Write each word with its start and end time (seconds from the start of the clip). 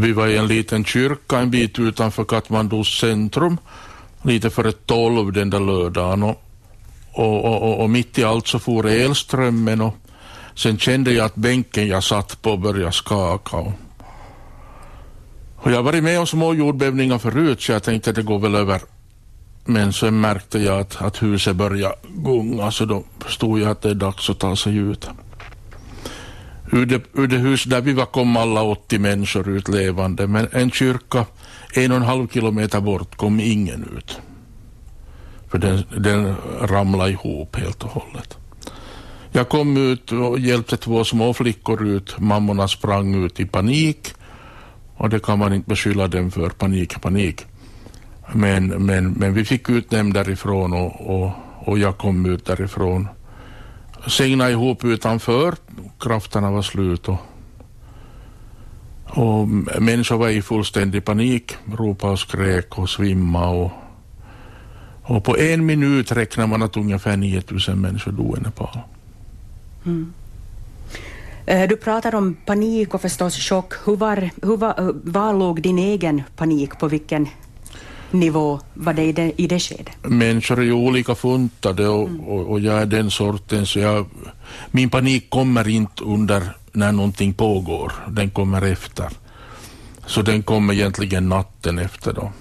Vi 0.00 0.12
var 0.12 0.26
i 0.26 0.36
en 0.36 0.46
liten 0.46 0.84
kyrka 0.84 1.38
en 1.38 1.50
bit 1.50 1.78
utanför 1.78 2.24
Katmandus 2.24 2.98
centrum, 2.98 3.58
lite 4.22 4.50
före 4.50 4.72
tolv 4.72 5.32
den 5.32 5.50
där 5.50 5.60
lördagen. 5.60 6.22
Och, 6.22 6.40
och, 7.12 7.44
och, 7.44 7.80
och 7.80 7.90
mitt 7.90 8.18
i 8.18 8.24
allt 8.24 8.46
så 8.46 8.58
for 8.58 8.86
elströmmen 8.86 9.80
och 9.80 9.96
sen 10.54 10.78
kände 10.78 11.12
jag 11.12 11.26
att 11.26 11.34
bänken 11.34 11.88
jag 11.88 12.04
satt 12.04 12.42
på 12.42 12.56
började 12.56 12.92
skaka. 12.92 13.56
Och, 13.56 13.72
och 15.56 15.70
jag 15.70 15.76
har 15.76 15.82
varit 15.82 16.04
med 16.04 16.20
om 16.20 16.26
små 16.26 16.54
jordbävningar 16.54 17.18
förut 17.18 17.62
så 17.62 17.72
jag 17.72 17.82
tänkte 17.82 18.10
att 18.10 18.16
det 18.16 18.22
går 18.22 18.38
väl 18.38 18.54
över. 18.54 18.80
Men 19.64 19.92
sen 19.92 20.20
märkte 20.20 20.58
jag 20.58 20.80
att, 20.80 21.02
att 21.02 21.22
huset 21.22 21.56
började 21.56 21.94
gunga 22.04 22.70
så 22.70 22.84
då 22.84 23.04
förstod 23.18 23.60
jag 23.60 23.70
att 23.70 23.82
det 23.82 23.90
är 23.90 23.94
dags 23.94 24.30
att 24.30 24.38
ta 24.38 24.56
sig 24.56 24.76
ut. 24.76 25.08
Ur 26.72 26.86
det, 26.86 27.02
ur 27.12 27.26
det 27.26 27.36
hus 27.36 27.64
där 27.64 27.80
vi 27.80 27.92
var 27.92 28.06
kom 28.06 28.36
alla 28.36 28.62
80 28.62 28.98
människor 28.98 29.48
ut 29.48 29.68
levande 29.68 30.26
men 30.26 30.48
en 30.52 30.70
kyrka 30.70 31.26
en 31.74 31.90
och 31.90 31.96
en 31.96 32.02
halv 32.02 32.28
kilometer 32.28 32.80
bort 32.80 33.16
kom 33.16 33.40
ingen 33.40 33.88
ut. 33.98 34.20
För 35.50 35.58
den, 35.58 35.82
den 35.98 36.36
ramlade 36.60 37.10
ihop 37.10 37.56
helt 37.56 37.82
och 37.82 37.90
hållet. 37.90 38.38
Jag 39.32 39.48
kom 39.48 39.76
ut 39.76 40.12
och 40.12 40.38
hjälpte 40.38 40.76
två 40.76 41.04
små 41.04 41.34
flickor 41.34 41.86
ut. 41.86 42.18
Mammorna 42.18 42.68
sprang 42.68 43.24
ut 43.24 43.40
i 43.40 43.46
panik. 43.46 44.14
Och 44.96 45.10
det 45.10 45.22
kan 45.22 45.38
man 45.38 45.52
inte 45.52 45.68
beskylla 45.68 46.08
dem 46.08 46.30
för, 46.30 46.50
panik, 46.50 47.00
panik. 47.02 47.46
Men, 48.32 48.66
men, 48.66 49.12
men 49.12 49.34
vi 49.34 49.44
fick 49.44 49.70
ut 49.70 49.90
dem 49.90 50.12
därifrån 50.12 50.72
och, 50.72 51.00
och, 51.00 51.30
och 51.58 51.78
jag 51.78 51.98
kom 51.98 52.26
ut 52.26 52.44
därifrån. 52.44 53.08
Segnade 54.06 54.50
ihop 54.50 54.84
utanför, 54.84 55.54
krafterna 56.00 56.50
var 56.50 56.62
slut 56.62 57.08
och, 57.08 57.18
och 59.04 59.48
människor 59.80 60.16
var 60.16 60.28
i 60.28 60.42
fullständig 60.42 61.04
panik, 61.04 61.56
ropade 61.72 62.12
och 62.12 62.18
skrek 62.18 62.78
och 62.78 62.90
svimma 62.90 63.48
och, 63.48 63.70
och 65.02 65.24
på 65.24 65.38
en 65.38 65.66
minut 65.66 66.12
räknar 66.12 66.46
man 66.46 66.62
att 66.62 66.76
ungefär 66.76 67.16
9000 67.16 67.80
människor 67.80 68.12
dog 68.12 68.38
i 68.38 68.40
Nepal. 68.40 68.78
Mm. 69.86 70.12
Eh, 71.46 71.68
du 71.68 71.76
pratar 71.76 72.14
om 72.14 72.34
panik 72.34 72.94
och 72.94 73.00
förstås 73.00 73.36
chock. 73.36 73.72
Hur 73.84 73.96
var, 73.96 74.30
hur 74.42 74.56
var, 74.56 74.74
eh, 74.78 74.90
var 75.04 75.32
låg 75.32 75.62
din 75.62 75.78
egen 75.78 76.22
panik? 76.36 76.78
På 76.78 76.88
vilken 76.88 77.28
nivå 78.14 78.60
var 78.74 78.92
det 78.92 79.02
i 79.02 79.12
det, 79.12 79.32
i 79.36 79.46
det 79.46 79.60
skedet? 79.60 79.94
Människor 80.02 80.58
är 80.58 80.62
ju 80.62 80.72
olika 80.72 81.14
funtade 81.14 81.88
och, 81.88 82.08
mm. 82.08 82.20
och, 82.20 82.50
och, 82.50 82.60
jag 82.60 82.82
är 82.82 82.86
den 82.86 83.10
sorten 83.10 83.66
så 83.66 83.78
jag, 83.78 84.06
min 84.70 84.90
panik 84.90 85.30
kommer 85.30 85.68
inte 85.68 86.04
under 86.04 86.42
när 86.72 86.92
någonting 86.92 87.34
pågår, 87.34 87.92
den 88.08 88.30
kommer 88.30 88.62
efter. 88.62 89.08
Så 90.06 90.22
den 90.22 90.42
kommer 90.42 90.74
egentligen 90.74 91.28
natten 91.28 91.78
efter 91.78 92.12
då. 92.12 92.32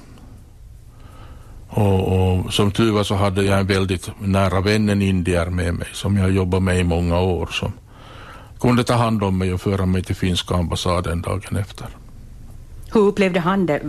Och, 1.69 2.01
och, 2.07 2.53
som 2.53 2.71
tur 2.71 2.91
var 2.91 3.03
så 3.03 3.15
hade 3.15 3.43
jag 3.43 3.59
en 3.59 3.67
väldigt 3.67 4.09
nära 4.19 4.61
vän, 4.61 4.89
en 4.89 5.01
indier 5.01 5.45
med 5.45 5.73
mig 5.73 5.87
som 5.93 6.17
jag 6.17 6.31
jobbat 6.31 6.63
med 6.63 6.79
i 6.79 6.83
många 6.83 7.19
år 7.19 7.47
som 7.51 7.71
kunde 8.59 8.83
ta 8.83 8.93
hand 8.93 9.23
om 9.23 9.37
mig 9.37 9.53
och 9.53 9.61
föra 9.61 9.85
mig 9.85 10.03
till 10.03 10.15
finska 10.15 10.55
ambassaden 10.55 11.21
dagen 11.21 11.55
efter. 11.57 11.87
Hur 12.93 13.01
upplevde 13.01 13.39
han 13.39 13.65
det? 13.65 13.81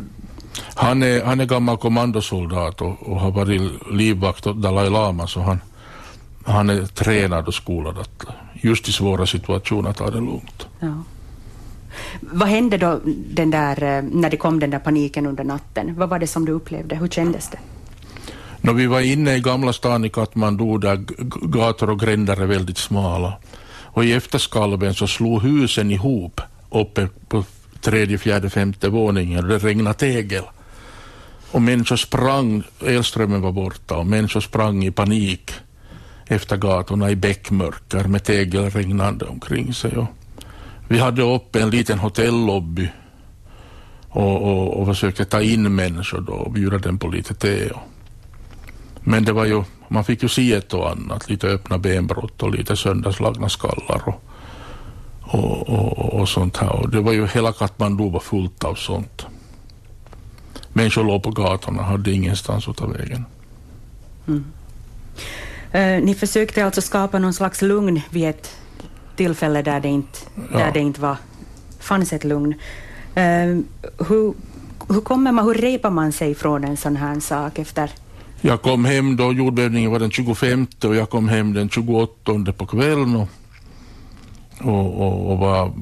Han 0.74 1.02
är, 1.02 1.24
han 1.24 1.40
är 1.40 1.44
gammal 1.44 1.76
kommandosoldat 1.76 2.80
och, 2.80 3.02
och 3.02 3.20
har 3.20 3.30
varit 3.30 3.72
livvakt 3.92 4.46
åt 4.46 4.56
Dalai 4.56 4.90
Lama 4.90 5.26
så 5.26 5.40
han, 5.40 5.60
han 6.44 6.70
är 6.70 6.86
tränad 6.86 7.48
och 7.48 7.54
skolad 7.54 7.98
att 7.98 8.24
just 8.52 8.88
i 8.88 8.92
svåra 8.92 9.26
situationer 9.26 9.92
ta 9.92 10.10
det 10.10 10.20
lugnt. 10.20 10.66
Ja. 10.80 11.02
Vad 12.20 12.48
hände 12.48 12.78
då 12.78 13.00
den 13.34 13.50
där, 13.50 13.82
eh, 13.82 14.02
när 14.02 14.30
det 14.30 14.36
kom 14.36 14.60
den 14.60 14.70
där 14.70 14.78
paniken 14.78 15.26
under 15.26 15.44
natten? 15.44 15.94
Vad 15.96 16.08
var 16.08 16.18
det 16.18 16.26
som 16.26 16.44
du 16.44 16.52
upplevde? 16.52 16.96
Hur 16.96 17.08
kändes 17.08 17.48
det? 17.48 17.58
När 18.60 18.72
vi 18.72 18.86
var 18.86 19.00
inne 19.00 19.36
i 19.36 19.40
Gamla 19.40 19.72
stan 19.72 20.04
i 20.04 20.08
Katmandu 20.08 20.78
där 20.78 20.96
gator 21.46 21.90
och 21.90 22.00
gränder 22.00 22.42
är 22.42 22.46
väldigt 22.46 22.78
smala 22.78 23.32
och 23.94 24.04
i 24.04 24.12
efterskalven 24.12 24.94
så 24.94 25.06
slog 25.06 25.42
husen 25.42 25.90
ihop 25.90 26.40
uppe 26.70 27.08
på 27.28 27.44
tredje, 27.80 28.18
fjärde, 28.18 28.50
femte 28.50 28.88
våningen 28.88 29.44
och 29.44 29.48
det 29.48 29.58
regnade 29.58 29.98
tegel. 29.98 30.44
Och 31.54 31.62
människor 31.62 31.96
sprang, 31.96 32.62
elströmmen 32.80 33.40
var 33.40 33.52
borta 33.52 33.96
och 33.96 34.06
människor 34.06 34.40
sprang 34.40 34.84
i 34.84 34.90
panik 34.90 35.50
efter 36.26 36.56
gatorna 36.56 37.10
i 37.10 37.16
bäckmörker 37.16 38.04
med 38.04 38.24
tegel 38.24 38.70
regnande 38.70 39.24
omkring 39.24 39.74
sig. 39.74 39.96
Och 39.96 40.06
vi 40.88 40.98
hade 40.98 41.22
uppe 41.22 41.62
en 41.62 41.70
liten 41.70 41.98
hotellobby 41.98 42.88
och, 44.08 44.42
och, 44.42 44.80
och 44.80 44.86
försökte 44.86 45.24
ta 45.24 45.42
in 45.42 45.74
människor 45.74 46.20
då 46.20 46.32
och 46.32 46.52
bjuda 46.52 46.78
dem 46.78 46.98
på 46.98 47.08
lite 47.08 47.34
te. 47.34 47.70
Men 49.00 49.24
det 49.24 49.32
var 49.32 49.44
ju, 49.44 49.62
man 49.88 50.04
fick 50.04 50.22
ju 50.22 50.28
se 50.28 50.52
ett 50.52 50.74
och 50.74 50.90
annat, 50.90 51.30
lite 51.30 51.46
öppna 51.46 51.78
benbrott 51.78 52.42
och 52.42 52.50
lite 52.50 52.76
sönderslagna 52.76 53.48
skallar 53.48 54.02
och, 54.06 54.22
och, 55.20 55.68
och, 55.68 56.20
och 56.20 56.28
sånt 56.28 56.56
här. 56.56 56.72
Och 56.72 56.90
det 56.90 57.00
var 57.00 57.12
ju 57.12 57.26
hela 57.26 57.52
Katmandu 57.52 58.10
var 58.10 58.20
fullt 58.20 58.64
av 58.64 58.74
sånt. 58.74 59.26
Människor 60.76 61.04
låg 61.04 61.22
på 61.22 61.30
gatorna, 61.30 61.82
hade 61.82 62.12
ingenstans 62.12 62.68
att 62.68 62.76
ta 62.76 62.86
vägen. 62.86 63.24
Mm. 64.26 64.44
Uh, 65.74 66.04
ni 66.04 66.14
försökte 66.14 66.64
alltså 66.64 66.80
skapa 66.80 67.18
någon 67.18 67.34
slags 67.34 67.62
lugn 67.62 68.00
vid 68.10 68.28
ett 68.28 68.56
tillfälle 69.16 69.62
där 69.62 69.80
det 69.80 69.88
inte, 69.88 70.18
ja. 70.52 70.58
där 70.58 70.72
det 70.72 70.80
inte 70.80 71.00
var, 71.00 71.16
fanns 71.78 72.12
ett 72.12 72.24
lugn. 72.24 72.54
Uh, 73.16 73.60
hur, 74.08 74.34
hur, 74.88 75.00
kommer 75.00 75.32
man, 75.32 75.44
hur 75.44 75.54
repar 75.54 75.90
man 75.90 76.12
sig 76.12 76.34
från 76.34 76.64
en 76.64 76.76
sån 76.76 76.96
här 76.96 77.20
sak 77.20 77.58
efter 77.58 77.90
jag 78.46 78.62
kom 78.62 78.84
hem 78.84 79.16
då, 79.16 79.32
jordbävningen 79.32 79.90
var 79.90 79.98
den 79.98 80.10
25 80.10 80.66
och 80.84 80.96
jag 80.96 81.10
kom 81.10 81.28
hem 81.28 81.52
den 81.52 81.68
28 81.68 82.52
på 82.56 82.66
kvällen 82.66 83.16
och, 83.16 83.28
och, 84.60 85.00
och, 85.00 85.32
och 85.32 85.38
var 85.38 85.72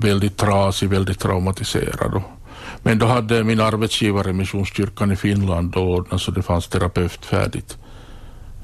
väldigt 0.00 0.36
trasig, 0.36 0.88
väldigt 0.88 1.18
traumatiserad. 1.18 2.14
Och, 2.14 2.22
men 2.82 2.98
då 2.98 3.06
hade 3.06 3.44
min 3.44 3.60
arbetsgivare 3.60 4.32
Missionskyrkan 4.32 5.12
i 5.12 5.16
Finland 5.16 5.76
ordnat 5.76 6.20
så 6.20 6.30
det 6.30 6.42
fanns 6.42 6.68
terapeut 6.68 7.24
färdigt. 7.24 7.78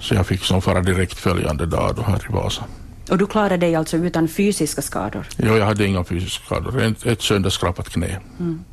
Så 0.01 0.15
jag 0.15 0.27
fick 0.27 0.45
som 0.45 0.63
fara 0.63 0.81
direkt 0.81 1.19
följande 1.19 1.67
dag 1.67 1.95
då 1.97 2.03
här 2.03 2.27
i 2.31 2.33
Vasa. 2.33 2.65
Och 3.11 3.19
du 3.19 3.27
klarade 3.27 3.57
dig 3.57 3.75
alltså 3.75 3.97
utan 3.97 4.29
fysiska 4.29 4.83
skador? 4.83 5.27
Ja, 5.37 5.57
jag 5.57 5.67
hade 5.67 5.87
inga 5.87 6.05
fysiska 6.05 6.45
skador. 6.45 6.83
Ett, 6.83 7.07
ett 7.07 7.23
sönderskrapat 7.23 7.89
knä. 7.89 8.21
Mm. 8.41 8.65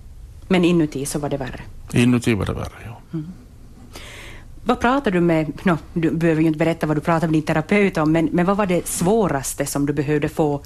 Men 0.48 0.66
inuti 0.66 1.06
så 1.06 1.20
var 1.20 1.30
det 1.30 1.38
värre? 1.38 1.62
Inuti 1.94 2.34
var 2.34 2.46
det 2.46 2.54
värre, 2.54 2.80
ja. 2.86 3.02
Mm. 3.14 3.32
Vad 4.64 4.80
pratar 4.80 5.12
du 5.12 5.22
med, 5.22 5.52
no, 5.64 5.78
du 5.94 6.12
behöver 6.12 6.42
ju 6.42 6.48
inte 6.48 6.60
berätta 6.60 6.88
vad 6.88 6.98
du 6.98 7.02
pratar 7.02 7.28
med 7.28 7.34
din 7.34 7.42
terapeut 7.42 7.98
om, 7.98 8.12
men, 8.12 8.30
men 8.32 8.46
vad 8.46 8.58
var 8.58 8.66
det 8.66 8.88
svåraste 8.88 9.66
som 9.66 9.86
du 9.86 9.94
behövde 9.94 10.30
få 10.30 10.62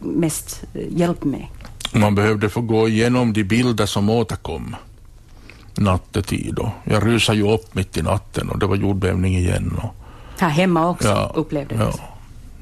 mest 0.00 0.64
eh, 0.74 0.98
hjälp 0.98 1.24
med? 1.24 1.46
Man 1.92 2.14
behövde 2.14 2.48
få 2.48 2.60
gå 2.60 2.88
igenom 2.88 3.32
de 3.32 3.44
bilder 3.44 3.86
som 3.86 4.10
återkom 4.10 4.76
nattetid. 5.74 6.58
Och 6.58 6.70
jag 6.84 7.06
rusade 7.06 7.38
ju 7.38 7.52
upp 7.52 7.74
mitt 7.74 7.96
i 7.96 8.02
natten 8.02 8.48
och 8.48 8.58
det 8.58 8.66
var 8.66 8.76
jordbävning 8.76 9.36
igen. 9.36 9.80
Och, 9.82 9.94
Här 10.40 10.48
hemma 10.48 10.88
också 10.88 11.08
ja, 11.08 11.32
upplevde 11.34 11.74
du? 11.74 11.82
Ja. 11.82 11.92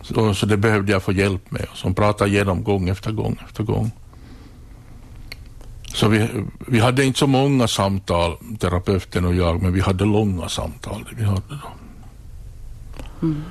Så, 0.02 0.34
så 0.34 0.46
det 0.46 0.56
behövde 0.56 0.92
jag 0.92 1.02
få 1.02 1.12
hjälp 1.12 1.50
med, 1.50 1.66
som 1.74 1.94
pratade 1.94 2.30
igenom 2.30 2.64
gång 2.64 2.88
efter 2.88 3.12
gång 3.12 3.36
efter 3.48 3.62
gång. 3.62 3.90
Så 5.94 6.08
vi, 6.08 6.28
vi 6.66 6.80
hade 6.80 7.04
inte 7.04 7.18
så 7.18 7.26
många 7.26 7.68
samtal, 7.68 8.36
terapeuten 8.58 9.24
och 9.24 9.34
jag, 9.34 9.62
men 9.62 9.72
vi 9.72 9.80
hade 9.80 10.04
långa 10.04 10.48
samtal. 10.48 11.08
Vi 11.16 11.24
hade 11.24 11.42
då. 11.48 11.68
Mm. 13.22 13.42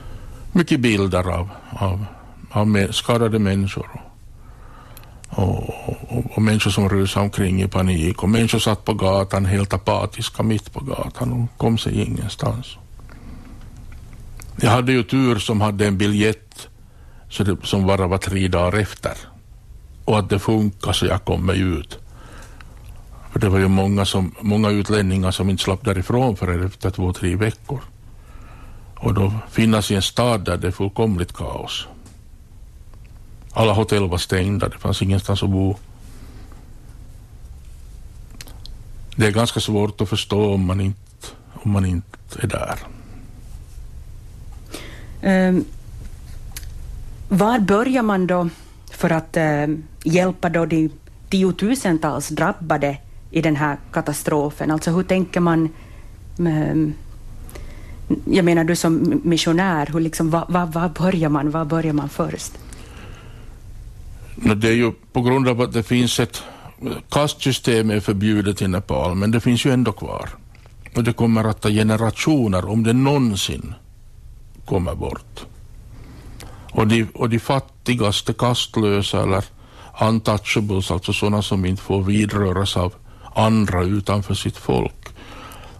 Mycket 0.51 0.79
bilder 0.79 1.29
av, 1.29 1.49
av, 1.69 2.05
av 2.51 2.91
skadade 2.91 3.39
människor. 3.39 4.06
Och, 5.37 5.69
och, 6.09 6.25
och, 6.35 6.41
människor 6.41 6.71
som 6.71 6.89
rusade 6.89 7.23
omkring 7.23 7.61
i 7.61 7.67
panik 7.67 8.23
och 8.23 8.29
människor 8.29 8.59
satt 8.59 8.85
på 8.85 8.93
gatan 8.93 9.45
helt 9.45 9.73
apatiska 9.73 10.43
mitt 10.43 10.73
på 10.73 10.79
gatan 10.79 11.33
och 11.33 11.57
kom 11.57 11.77
sig 11.77 12.01
ingenstans. 12.01 12.77
Jag 14.61 14.71
hade 14.71 14.91
ju 14.91 15.03
tur 15.03 15.39
som 15.39 15.61
hade 15.61 15.87
en 15.87 15.97
biljett 15.97 16.67
så 17.29 17.43
det, 17.43 17.57
som 17.63 17.87
bara 17.87 18.07
var 18.07 18.17
tre 18.17 18.47
dagar 18.47 18.79
efter 18.79 19.13
och 20.05 20.19
att 20.19 20.29
det 20.29 20.39
funkade 20.39 20.93
så 20.93 21.05
jag 21.05 21.25
kom 21.25 21.45
mig 21.45 21.59
ut. 21.59 21.99
För 23.31 23.39
det 23.39 23.49
var 23.49 23.59
ju 23.59 23.67
många, 23.67 24.05
som, 24.05 24.35
många 24.41 24.69
utlänningar 24.69 25.31
som 25.31 25.49
inte 25.49 25.63
slapp 25.63 25.85
därifrån 25.85 26.35
förrän 26.35 26.65
efter 26.65 26.89
två, 26.89 27.13
tre 27.13 27.35
veckor. 27.35 27.81
Och 28.95 29.13
då 29.13 29.33
finnas 29.49 29.91
i 29.91 29.95
en 29.95 30.01
stad 30.01 30.45
där 30.45 30.57
det 30.57 30.67
är 30.67 30.71
fullkomligt 30.71 31.33
kaos. 31.33 31.87
Alla 33.57 33.73
hotell 33.73 34.09
var 34.09 34.17
stängda, 34.17 34.69
det 34.69 34.77
fanns 34.77 35.01
ingenstans 35.01 35.43
att 35.43 35.49
bo. 35.49 35.75
Det 39.15 39.25
är 39.25 39.31
ganska 39.31 39.59
svårt 39.59 40.01
att 40.01 40.09
förstå 40.09 40.53
om 40.53 40.65
man 40.65 40.81
inte, 40.81 41.27
om 41.53 41.71
man 41.71 41.85
inte 41.85 42.17
är 42.41 42.47
där. 42.47 42.79
Um, 45.49 45.65
var 47.29 47.59
börjar 47.59 48.03
man 48.03 48.27
då 48.27 48.49
för 48.91 49.09
att 49.09 49.37
uh, 49.37 49.77
hjälpa 50.03 50.49
då 50.49 50.65
de 50.65 50.89
tiotusentals 51.29 52.29
drabbade 52.29 52.97
i 53.31 53.41
den 53.41 53.55
här 53.55 53.77
katastrofen. 53.91 54.71
Alltså 54.71 54.91
hur 54.91 55.03
tänker 55.03 55.39
man 55.39 55.69
um, 56.37 56.93
jag 58.25 58.45
menar 58.45 58.63
du 58.63 58.75
som 58.75 59.21
missionär, 59.23 59.89
hur 59.93 59.99
liksom, 59.99 60.29
var, 60.29 60.45
var, 60.49 60.65
var, 60.65 60.89
börjar 60.89 61.29
man, 61.29 61.51
var 61.51 61.65
börjar 61.65 61.93
man 61.93 62.09
först? 62.09 62.51
Det 64.43 64.67
är 64.67 64.73
ju 64.73 64.91
på 65.13 65.21
grund 65.21 65.47
av 65.47 65.61
att 65.61 65.73
det 65.73 65.83
finns 65.83 66.19
ett 66.19 66.43
kastsystem 67.09 67.89
är 67.89 67.99
förbjudet 67.99 68.61
i 68.61 68.67
Nepal, 68.67 69.15
men 69.15 69.31
det 69.31 69.39
finns 69.39 69.65
ju 69.65 69.71
ändå 69.71 69.91
kvar. 69.91 70.29
Och 70.95 71.03
det 71.03 71.13
kommer 71.13 71.43
att 71.43 71.61
ta 71.61 71.69
generationer 71.69 72.69
om 72.69 72.83
det 72.83 72.93
någonsin 72.93 73.73
kommer 74.65 74.95
bort. 74.95 75.45
Och 76.71 76.87
de, 76.87 77.03
och 77.13 77.29
de 77.29 77.39
fattigaste, 77.39 78.33
kastlösa 78.33 79.23
eller 79.23 79.43
untouchables, 80.01 80.91
alltså 80.91 81.13
sådana 81.13 81.41
som 81.41 81.65
inte 81.65 81.81
får 81.81 82.03
vidröras 82.03 82.77
av 82.77 82.93
andra 83.35 83.83
utanför 83.83 84.33
sitt 84.33 84.57
folk. 84.57 85.07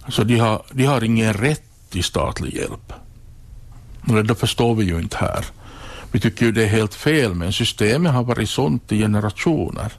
Så 0.09 0.23
de 0.23 0.37
har, 0.39 0.61
de 0.71 0.85
har 0.85 1.03
ingen 1.03 1.33
rätt 1.33 1.63
till 1.89 2.03
statlig 2.03 2.53
hjälp. 2.53 2.93
Och 4.07 4.25
det 4.25 4.35
förstår 4.35 4.75
vi 4.75 4.85
ju 4.85 4.99
inte 4.99 5.17
här. 5.17 5.45
Vi 6.11 6.19
tycker 6.19 6.45
ju 6.45 6.51
det 6.51 6.63
är 6.63 6.67
helt 6.67 6.93
fel, 6.93 7.33
men 7.33 7.53
systemet 7.53 8.13
har 8.13 8.23
varit 8.23 8.49
sånt 8.49 8.91
i 8.91 8.97
generationer. 8.97 9.93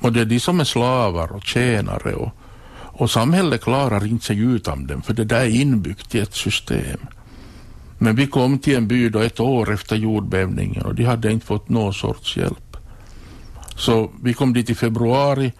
Och 0.00 0.12
det 0.12 0.20
är 0.20 0.24
de 0.24 0.40
som 0.40 0.60
är 0.60 0.64
slavar 0.64 1.32
och 1.32 1.44
tjänare 1.44 2.14
och, 2.14 2.32
och 2.72 3.10
samhället 3.10 3.62
klarar 3.62 4.06
inte 4.06 4.24
sig 4.24 4.38
utan 4.38 4.86
dem, 4.86 5.02
för 5.02 5.14
det 5.14 5.24
där 5.24 5.40
är 5.40 5.60
inbyggt 5.60 6.14
i 6.14 6.18
ett 6.18 6.34
system. 6.34 7.00
Men 7.98 8.16
vi 8.16 8.26
kom 8.26 8.58
till 8.58 8.76
en 8.76 8.88
by 8.88 9.08
då 9.08 9.18
ett 9.18 9.40
år 9.40 9.72
efter 9.72 9.96
jordbävningen 9.96 10.82
och 10.82 10.94
de 10.94 11.04
hade 11.04 11.32
inte 11.32 11.46
fått 11.46 11.68
någon 11.68 11.94
sorts 11.94 12.36
hjälp. 12.36 12.76
Så 13.76 14.10
vi 14.22 14.34
kom 14.34 14.52
dit 14.52 14.70
i 14.70 14.74
februari 14.74 15.52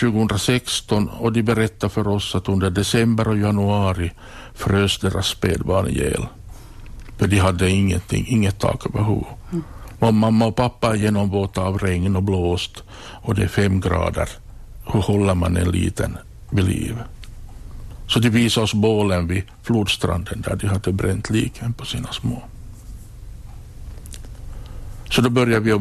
2016 0.00 1.08
och 1.08 1.32
de 1.32 1.42
berättade 1.42 1.92
för 1.92 2.08
oss 2.08 2.34
att 2.34 2.48
under 2.48 2.70
december 2.70 3.28
och 3.28 3.38
januari 3.38 4.12
frös 4.54 4.98
deras 4.98 5.26
spädbarn 5.26 5.88
ihjäl. 5.88 6.26
För 7.18 7.26
de 7.26 7.38
hade 7.38 7.70
ingenting, 7.70 8.26
inget 8.28 8.58
tak 8.58 8.86
över 8.86 9.04
huvudet. 9.04 9.28
Mm. 9.52 9.64
Och 9.98 10.14
mamma 10.14 10.46
och 10.46 10.56
pappa 10.56 10.90
är 10.90 10.94
genomvåta 10.94 11.62
av 11.62 11.78
regn 11.78 12.16
och 12.16 12.22
blåst 12.22 12.82
och 13.22 13.34
det 13.34 13.42
är 13.42 13.48
fem 13.48 13.80
grader. 13.80 14.28
Hur 14.92 15.00
håller 15.00 15.34
man 15.34 15.56
en 15.56 15.70
liten 15.70 16.18
vid 16.50 16.64
liv? 16.64 16.96
Så 18.06 18.18
de 18.18 18.28
visade 18.30 18.64
oss 18.64 18.74
bålen 18.74 19.26
vid 19.26 19.42
flodstranden 19.62 20.40
där 20.40 20.56
de 20.56 20.66
hade 20.66 20.92
bränt 20.92 21.30
liken 21.30 21.72
på 21.72 21.84
sina 21.84 22.12
små. 22.12 22.42
Så 25.10 25.20
då 25.20 25.30
började 25.30 25.60
vi 25.60 25.72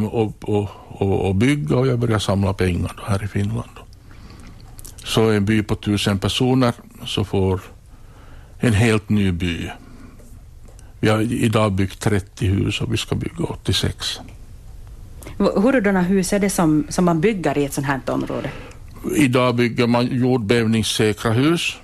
att 1.29 1.35
bygga 1.35 1.75
och 1.75 1.87
jag 1.87 1.99
började 1.99 2.19
samla 2.19 2.53
pengar 2.53 2.91
här 3.05 3.23
i 3.23 3.27
Finland. 3.27 3.69
Så 5.03 5.29
en 5.29 5.45
by 5.45 5.63
på 5.63 5.75
tusen 5.75 6.19
personer 6.19 6.73
så 7.05 7.23
får 7.23 7.61
en 8.59 8.73
helt 8.73 9.09
ny 9.09 9.31
by. 9.31 9.69
Vi 11.03 11.09
har 11.09 11.21
idag 11.21 11.71
byggt 11.71 11.99
30 11.99 12.45
hus 12.47 12.81
och 12.81 12.93
vi 12.93 12.97
ska 12.97 13.15
bygga 13.15 13.43
86. 13.43 14.19
Hurdana 15.37 16.01
hus 16.01 16.33
är 16.33 16.39
det 16.39 16.49
som, 16.49 16.85
som 16.89 17.05
man 17.05 17.21
bygger 17.21 17.57
i 17.57 17.65
ett 17.65 17.73
sånt 17.73 17.87
här 17.87 18.01
område? 18.07 18.51
Idag 19.15 19.55
bygger 19.55 19.87
man 19.87 20.07
jordbävningssäkra 20.07 21.31
hus 21.31 21.77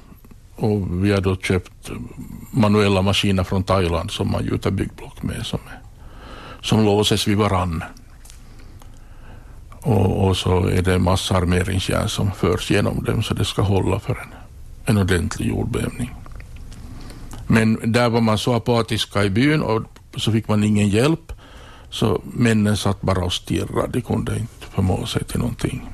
och 0.55 1.05
vi 1.05 1.11
har 1.11 1.21
då 1.21 1.35
köpt 1.35 1.91
manuella 2.51 3.01
maskiner 3.01 3.43
från 3.43 3.63
Thailand 3.63 4.11
som 4.11 4.31
man 4.31 4.45
gjuter 4.45 4.71
byggblock 4.71 5.23
med 5.23 5.45
som, 5.45 5.59
är, 5.67 5.79
som 6.61 6.85
låses 6.85 7.27
vid 7.27 7.37
varann. 7.37 7.83
Och, 9.69 10.27
och, 10.27 10.37
så 10.37 10.67
är 10.67 10.81
det 10.81 10.99
massa 10.99 11.35
armeringsjärn 11.35 12.09
som 12.09 12.31
förs 12.31 12.71
genom 12.71 13.03
dem 13.03 13.23
så 13.23 13.33
det 13.33 13.45
ska 13.45 13.61
hålla 13.61 13.99
för 13.99 14.13
en, 14.13 14.33
en 14.85 14.97
ordentlig 14.97 15.47
jordbävning. 15.47 16.18
Men 17.51 17.91
där 17.91 18.09
var 18.09 18.21
man 18.21 18.37
så 18.37 18.53
apatiska 18.53 19.23
i 19.23 19.29
byn 19.29 19.61
och 19.61 19.83
så 20.17 20.31
fick 20.31 20.47
man 20.47 20.63
ingen 20.63 20.89
hjälp. 20.89 21.33
Så 21.89 22.21
männen 22.23 22.77
satt 22.77 23.01
bara 23.01 23.23
och 23.23 23.33
stirrade, 23.33 23.91
de 23.93 24.01
kunde 24.01 24.37
inte 24.37 24.65
förmå 24.69 25.05
sig 25.05 25.23
till 25.23 25.39
någonting. 25.39 25.89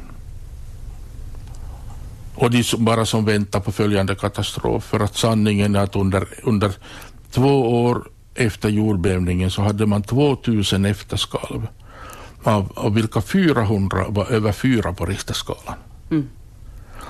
Och 2.35 2.51
de 2.51 2.63
bara 2.77 3.05
som 3.05 3.25
väntar 3.25 3.59
på 3.59 3.71
följande 3.71 4.15
katastrof. 4.15 4.83
För 4.83 4.99
att 4.99 5.17
sanningen 5.17 5.75
är 5.75 5.79
att 5.79 5.95
under, 5.95 6.27
under 6.43 6.71
två 7.31 7.83
år 7.85 8.07
efter 8.35 8.69
jordbävningen 8.69 9.51
så 9.51 9.61
hade 9.61 9.85
man 9.85 10.03
2000 10.03 10.85
efterskalv. 10.85 11.67
Av, 12.43 12.71
av 12.75 12.93
vilka 12.93 13.21
400 13.21 14.05
var 14.09 14.25
över 14.31 14.51
fyra 14.51 14.93
på 14.93 15.05
Richterskalan. 15.05 15.75
Mm. 16.11 16.29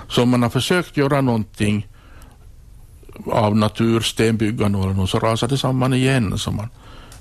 Så 0.07 0.23
om 0.23 0.29
man 0.29 0.43
har 0.43 0.49
försökt 0.49 0.97
göra 0.97 1.21
någonting 1.21 1.87
av 3.25 3.55
natur, 3.57 3.99
stenbyggande 3.99 4.79
eller 4.79 4.93
något, 4.93 5.09
så 5.09 5.19
rasar 5.19 5.47
det 5.47 5.57
samman 5.57 5.93
igen. 5.93 6.37
Så 6.37 6.51
man, 6.51 6.67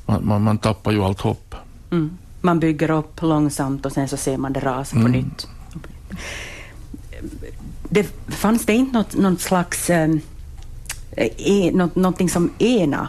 man, 0.06 0.26
man, 0.26 0.42
man 0.42 0.58
tappar 0.58 0.92
ju 0.92 1.04
allt 1.04 1.20
hopp. 1.20 1.54
Mm. 1.90 2.10
Man 2.40 2.60
bygger 2.60 2.90
upp 2.90 3.22
långsamt 3.22 3.86
och 3.86 3.92
sen 3.92 4.08
så 4.08 4.16
ser 4.16 4.36
man 4.36 4.52
det 4.52 4.60
rasa 4.60 4.96
mm. 4.96 5.12
på 5.12 5.18
nytt. 5.18 5.48
Det, 7.88 8.08
fanns 8.28 8.66
det 8.66 8.74
inte 8.74 8.92
något, 8.92 9.16
något 9.16 9.40
slags 9.40 9.90
eh, 9.90 10.10
e, 11.36 11.70
något, 11.74 11.96
någonting 11.96 12.30
som 12.30 12.50
ena? 12.58 13.08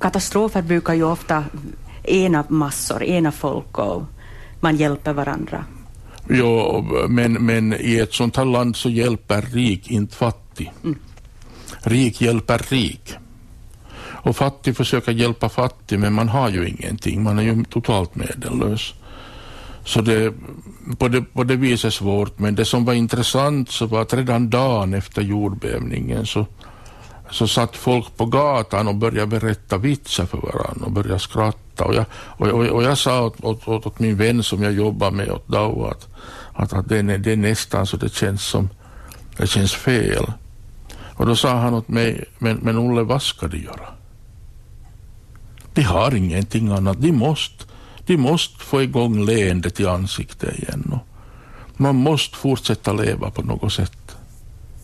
Katastrofer 0.00 0.62
brukar 0.62 0.94
ju 0.94 1.04
ofta 1.04 1.44
ena 2.02 2.44
massor, 2.48 3.02
ena 3.02 3.32
folk 3.32 3.78
och 3.78 4.02
man 4.60 4.76
hjälper 4.76 5.12
varandra. 5.12 5.64
Jo, 6.28 6.84
men, 7.08 7.32
men 7.32 7.74
i 7.80 7.98
ett 7.98 8.12
sånt 8.12 8.36
här 8.36 8.44
land 8.44 8.76
så 8.76 8.90
hjälper 8.90 9.42
rik, 9.42 9.90
inte 9.90 10.16
fattig. 10.16 10.72
Mm. 10.84 10.98
Rik 11.82 12.20
hjälper 12.20 12.58
rik. 12.58 13.14
Och 14.22 14.36
fattig 14.36 14.76
försöker 14.76 15.12
hjälpa 15.12 15.48
fattig, 15.48 15.98
men 15.98 16.12
man 16.12 16.28
har 16.28 16.50
ju 16.50 16.68
ingenting. 16.68 17.22
Man 17.22 17.38
är 17.38 17.42
ju 17.42 17.64
totalt 17.64 18.14
medellös. 18.14 18.94
Så 19.84 20.00
det, 20.00 20.34
på, 20.98 21.08
det, 21.08 21.22
på 21.22 21.44
det 21.44 21.56
viset 21.56 21.94
svårt. 21.94 22.38
Men 22.38 22.54
det 22.54 22.64
som 22.64 22.84
var 22.84 22.92
intressant 22.92 23.70
så 23.70 23.86
var 23.86 24.02
att 24.02 24.14
redan 24.14 24.50
dagen 24.50 24.94
efter 24.94 25.22
jordbävningen 25.22 26.26
så, 26.26 26.46
så 27.30 27.48
satt 27.48 27.76
folk 27.76 28.16
på 28.16 28.26
gatan 28.26 28.88
och 28.88 28.94
började 28.94 29.26
berätta 29.26 29.78
vitsar 29.78 30.26
för 30.26 30.38
varandra 30.38 30.86
och 30.86 30.92
började 30.92 31.18
skratta. 31.18 31.84
Och 31.84 31.94
jag, 31.94 32.04
och, 32.12 32.48
och, 32.48 32.66
och 32.66 32.82
jag 32.82 32.98
sa 32.98 33.22
åt, 33.22 33.44
åt, 33.44 33.68
åt, 33.68 33.86
åt, 33.86 33.98
min 33.98 34.16
vän 34.16 34.42
som 34.42 34.62
jag 34.62 34.72
jobbar 34.72 35.10
med, 35.10 35.30
åt 35.30 35.48
Dao, 35.48 35.84
att, 35.84 36.08
att, 36.52 36.72
att 36.72 36.88
det, 36.88 36.98
är, 36.98 37.18
det 37.18 37.32
är 37.32 37.36
nästan 37.36 37.86
så 37.86 37.96
det 37.96 38.14
känns 38.14 38.44
som 38.44 38.68
det 39.36 39.46
känns 39.46 39.74
fel. 39.74 40.32
Och 41.20 41.26
då 41.26 41.36
sa 41.36 41.58
han 41.58 41.74
åt 41.74 41.88
mig, 41.88 42.24
men, 42.38 42.56
men 42.56 42.78
Olle, 42.78 43.02
vad 43.02 43.22
ska 43.22 43.46
de 43.46 43.58
göra? 43.58 43.88
De 45.74 45.82
har 45.82 46.14
ingenting 46.14 46.68
annat. 46.68 47.00
De 47.00 47.12
måste, 47.12 47.64
de 48.06 48.16
måste 48.16 48.64
få 48.64 48.82
igång 48.82 49.24
leendet 49.24 49.80
i 49.80 49.86
ansiktet 49.86 50.58
igen. 50.58 50.92
Och 50.92 51.80
man 51.80 51.96
måste 51.96 52.36
fortsätta 52.36 52.92
leva 52.92 53.30
på 53.30 53.42
något 53.42 53.72
sätt, 53.72 54.16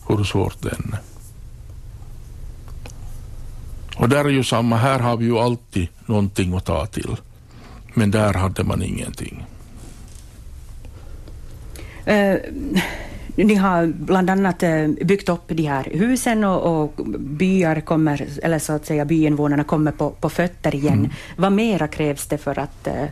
hur 0.07 0.23
svårt 0.23 0.61
det 0.61 0.69
än 0.69 0.93
är. 0.93 0.99
Och 3.95 4.09
där 4.09 4.25
är 4.25 4.29
ju 4.29 4.43
samma, 4.43 4.77
här 4.77 4.99
har 4.99 5.17
vi 5.17 5.25
ju 5.25 5.37
alltid 5.39 5.87
någonting 6.05 6.53
att 6.53 6.65
ta 6.65 6.85
till. 6.85 7.15
Men 7.93 8.11
där 8.11 8.33
hade 8.33 8.63
man 8.63 8.81
ingenting. 8.81 9.45
Uh, 12.07 12.35
ni 13.43 13.55
har 13.55 13.85
bland 13.85 14.29
annat 14.29 14.63
eh, 14.63 14.87
byggt 14.87 15.29
upp 15.29 15.43
de 15.47 15.63
här 15.63 15.83
husen 15.83 16.43
och, 16.43 16.81
och 16.81 17.05
byar 17.19 17.81
kommer, 17.81 18.27
eller 18.43 18.59
så 18.59 18.73
att 18.73 18.85
säga 18.85 19.05
byinvånarna 19.05 19.63
kommer 19.63 19.91
på, 19.91 20.09
på 20.09 20.29
fötter 20.29 20.75
igen. 20.75 20.93
Mm. 20.93 21.11
Vad 21.35 21.51
mera 21.51 21.87
krävs 21.87 22.25
det 22.25 22.37
för 22.37 22.59
att 22.59 22.87
eh, 22.87 23.05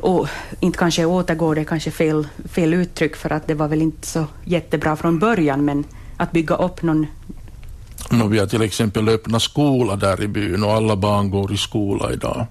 och 0.00 0.28
inte 0.60 0.78
kanske 0.78 1.04
återgå, 1.04 1.54
det 1.54 1.60
är 1.60 1.64
kanske 1.64 1.90
fel, 1.90 2.28
fel 2.48 2.74
uttryck 2.74 3.16
för 3.16 3.32
att 3.32 3.46
det 3.46 3.54
var 3.54 3.68
väl 3.68 3.82
inte 3.82 4.06
så 4.06 4.26
jättebra 4.44 4.96
från 4.96 5.18
början, 5.18 5.64
men 5.64 5.84
att 6.16 6.32
bygga 6.32 6.54
upp 6.54 6.82
någon... 6.82 7.06
No, 8.10 8.28
vi 8.28 8.38
har 8.38 8.46
till 8.46 8.62
exempel 8.62 9.08
öppnat 9.08 9.42
skola 9.42 9.96
där 9.96 10.22
i 10.22 10.28
byn 10.28 10.64
och 10.64 10.72
alla 10.72 10.96
barn 10.96 11.30
går 11.30 11.52
i 11.52 11.56
skola 11.56 12.12
idag. 12.12 12.46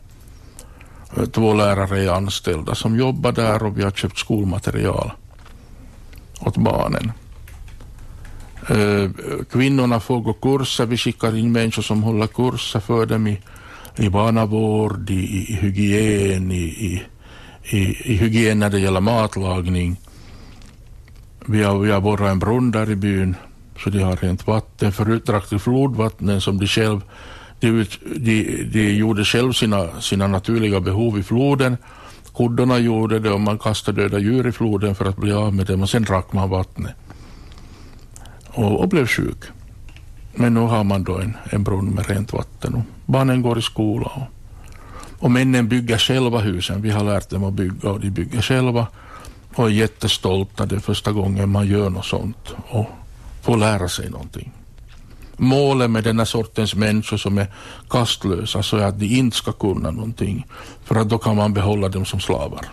Två 1.32 1.54
lärare 1.54 2.04
är 2.04 2.10
anställda 2.10 2.76
som 2.76 3.00
jobbar 3.00 3.32
där 3.32 3.64
och 3.64 3.78
vi 3.78 3.84
har 3.84 3.92
köpt 3.92 4.18
skolmaterial 4.18 5.12
åt 6.40 6.58
barnen. 6.58 7.12
Eh, 8.70 9.10
kvinnorna 9.52 10.00
får 10.00 10.20
gå 10.22 10.34
kurser, 10.34 10.86
vi 10.86 10.98
skickar 10.98 11.38
in 11.38 11.52
människor 11.52 11.82
som 11.82 12.04
håller 12.04 12.28
kurser 12.28 12.80
för 12.80 13.06
dem 13.06 13.28
i, 13.28 13.42
i 13.98 14.10
barnavård, 14.10 15.10
i, 15.10 15.46
i 15.52 15.56
hygien, 15.56 16.52
i, 16.52 16.64
i, 16.64 17.04
i, 18.04 18.14
hygien 18.14 18.60
när 18.60 18.70
det 18.70 18.80
gäller 18.80 19.02
matlagning. 19.02 19.98
Vi 21.46 21.64
har, 21.64 21.80
vi 21.80 21.92
har 21.92 22.02
borrat 22.02 22.32
en 22.32 22.40
brunn 22.40 22.72
där 22.72 22.92
i 22.92 22.96
byn 22.96 23.36
så 23.84 23.90
de 23.90 24.00
har 24.00 24.16
rent 24.16 24.48
vatten. 24.48 24.92
Förut 24.92 25.26
drack 25.26 25.50
de 25.50 25.60
flodvattnen 25.60 26.42
som 26.42 26.58
de 26.60 26.68
själv 26.68 27.02
de, 27.60 27.86
de, 28.16 28.64
de 28.64 28.94
gjorde 28.94 29.26
själv 29.26 29.54
sina, 29.54 30.02
sina 30.02 30.28
naturliga 30.28 30.80
behov 30.80 31.20
i 31.20 31.24
floden 31.24 31.78
kuddorna 32.40 32.78
gjorde 32.78 33.20
det 33.20 33.32
och 33.32 33.42
man 33.42 33.60
kastade 33.60 34.02
döda 34.02 34.20
djur 34.20 34.48
i 34.48 34.52
floden 34.52 34.96
för 34.96 35.06
att 35.06 35.18
bli 35.18 35.32
av 35.32 35.54
med 35.54 35.66
dem 35.66 35.82
och 35.82 35.90
sen 35.90 36.04
drack 36.04 36.34
man 36.34 36.50
vattnet 36.50 36.96
och, 38.48 38.80
och 38.80 38.90
blev 38.90 39.08
sjuk. 39.08 39.44
Men 40.36 40.54
nu 40.54 40.60
har 40.60 40.84
man 40.84 41.04
då 41.04 41.18
en, 41.18 41.38
en 41.50 41.64
brunn 41.64 41.90
med 41.90 42.10
rent 42.10 42.34
vatten 42.34 42.74
och 42.74 42.82
barnen 43.06 43.42
går 43.42 43.60
i 43.60 43.62
skola 43.62 44.06
och, 44.06 44.28
och 45.24 45.32
männen 45.32 45.68
bygger 45.68 45.98
själva 45.98 46.40
husen. 46.40 46.82
Vi 46.82 46.90
har 46.90 47.04
lärt 47.04 47.30
dem 47.30 47.44
att 47.44 47.54
bygga 47.54 47.90
och 47.90 48.00
de 48.00 48.10
bygger 48.10 48.42
själva 48.42 48.88
och 49.56 49.66
är 49.66 49.70
jättestolta 49.70 50.66
det 50.66 50.76
är 50.76 50.80
första 50.80 51.12
gången 51.12 51.50
man 51.50 51.68
gör 51.68 51.90
något 51.90 52.06
sånt 52.06 52.56
och 52.70 52.86
får 53.42 53.58
lära 53.58 53.90
sig 53.90 54.10
någonting. 54.10 54.52
Målet 55.40 55.92
med 55.92 56.04
den 56.04 56.18
här 56.18 56.26
sortens 56.26 56.76
människor 56.76 57.18
som 57.18 57.38
är 57.38 57.48
kastlösa 57.90 58.64
så 58.64 58.78
är 58.78 58.86
att 58.86 59.00
de 59.00 59.06
inte 59.06 59.38
ska 59.38 59.52
kunna 59.52 59.92
någonting 59.92 60.48
för 60.84 60.96
att 60.96 61.10
då 61.10 61.18
kan 61.18 61.36
man 61.36 61.54
behålla 61.54 61.90
dem 61.90 62.06
som 62.06 62.20
slavar. 62.20 62.66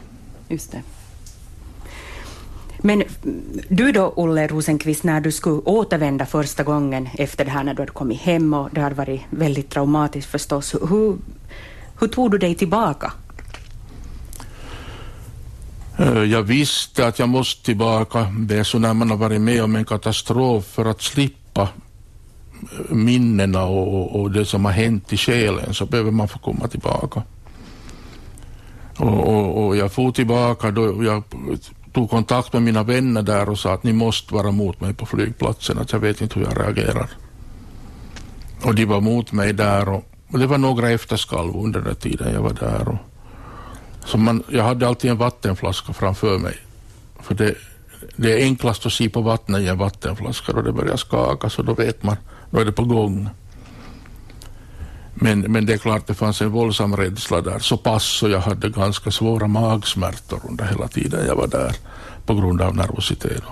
Just 0.49 0.73
det. 0.73 0.83
Men 2.79 3.03
du 3.69 3.93
då, 3.93 4.13
Olle 4.17 4.47
Rosenqvist, 4.47 5.05
när 5.05 5.21
du 5.21 5.33
skulle 5.33 5.61
återvända 5.65 6.27
första 6.27 6.63
gången 6.63 7.09
efter 7.15 7.45
det 7.45 7.51
här 7.51 7.65
när 7.65 7.75
du 7.75 7.83
hade 7.83 7.93
kommit 7.93 8.21
hem 8.21 8.55
och 8.55 8.69
det 8.73 8.81
hade 8.81 8.95
varit 8.95 9.21
väldigt 9.31 9.71
traumatiskt 9.71 10.31
förstås, 10.31 10.75
hur, 10.75 11.17
hur 12.01 12.09
tog 12.09 12.31
du 12.31 12.39
dig 12.39 12.55
tillbaka? 12.55 13.13
Eh, 15.99 16.23
jag 16.25 16.43
visste 16.43 17.07
att 17.07 17.19
jag 17.19 17.29
måste 17.29 17.65
tillbaka. 17.65 18.33
Det 18.39 18.57
är 18.57 18.65
så 18.65 18.79
när 18.79 18.95
man 18.95 19.11
har 19.11 19.17
varit 19.17 19.41
med 19.41 19.65
om 19.65 19.77
en 19.77 19.85
katastrof 19.85 20.65
för 20.65 20.85
att 20.85 21.03
slippa 21.03 21.69
minnena 22.89 23.65
och, 23.65 24.21
och 24.21 24.31
det 24.31 24.45
som 24.45 24.65
har 24.65 24.73
hänt 24.73 25.13
i 25.13 25.17
själen 25.17 25.75
så 25.75 25.87
behöver 25.87 26.11
man 26.11 26.29
få 26.29 26.39
komma 26.39 26.69
tillbaka. 26.69 27.23
Och, 28.97 29.29
och, 29.29 29.67
och 29.67 29.77
jag 29.77 29.93
får 29.93 30.13
tillbaka 30.13 30.71
då 30.71 31.05
jag 31.05 31.23
tog 31.93 32.11
kontakt 32.11 32.53
med 32.53 32.63
mina 32.63 32.83
vänner 32.83 33.23
där 33.23 33.49
och 33.49 33.59
sa 33.59 33.75
att 33.75 33.83
ni 33.83 33.93
måste 33.93 34.35
vara 34.35 34.51
mot 34.51 34.81
mig 34.81 34.95
på 34.95 35.07
flygplatsen, 35.07 35.79
att 35.79 35.93
jag 35.93 35.99
vet 35.99 36.21
inte 36.21 36.39
hur 36.39 36.47
jag 36.47 36.61
reagerar. 36.61 37.11
Och 38.65 38.75
de 38.75 38.85
var 38.85 39.01
mot 39.01 39.33
mig 39.33 39.53
där 39.53 39.89
och, 39.89 40.05
och 40.33 40.39
det 40.39 40.47
var 40.47 40.59
några 40.59 40.91
efterskalv 40.91 41.57
under 41.57 41.81
den 41.81 41.97
tiden 41.97 42.33
jag 42.33 42.43
var 42.43 42.53
där. 42.53 42.89
Och, 42.89 42.99
så 44.05 44.19
man, 44.19 44.43
jag 44.49 44.65
hade 44.65 44.89
alltid 44.89 45.11
en 45.11 45.17
vattenflaska 45.17 45.93
framför 45.93 46.39
mig. 46.39 46.57
För 47.21 47.35
det, 47.35 47.55
det 48.17 48.33
är 48.33 48.45
enklast 48.45 48.87
att 48.87 48.93
se 48.93 49.09
på 49.09 49.21
vattnet 49.21 49.61
i 49.61 49.69
en 49.69 49.79
vattenflaska 49.79 50.53
och 50.53 50.65
det 50.65 50.73
börjar 50.73 50.97
skaka 50.97 51.51
så 51.51 51.63
då 51.63 51.75
vet 51.75 52.03
man, 52.03 52.17
då 52.51 52.61
är 52.61 52.65
det 52.65 52.73
på 52.73 52.85
gång. 52.85 53.29
Men, 55.15 55.41
men 55.41 55.67
det 55.67 55.73
är 55.73 55.79
klart 55.79 56.07
det 56.07 56.15
fanns 56.15 56.43
en 56.43 56.51
våldsam 56.51 56.97
rädsla 56.97 57.41
där, 57.41 57.59
så 57.59 57.77
pass 57.77 58.05
så 58.05 58.29
jag 58.29 58.41
hade 58.41 58.69
ganska 58.69 59.11
svåra 59.11 59.47
magsmärtor 59.47 60.41
under 60.49 60.65
hela 60.65 60.89
tiden 60.89 61.27
jag 61.27 61.37
var 61.37 61.47
där 61.47 61.77
på 62.27 62.35
grund 62.35 62.63
av 62.63 62.77
nervositet. 62.77 63.43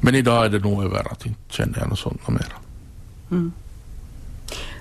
Men 0.00 0.14
idag 0.14 0.44
är 0.44 0.48
det 0.48 0.58
nog 0.58 0.84
över 0.84 1.12
att 1.12 1.26
inte 1.26 1.40
känner 1.48 1.78
jag 1.78 1.88
något 1.88 1.98
sånt 1.98 2.28
mer. 2.28 2.52
Mm. 3.30 3.52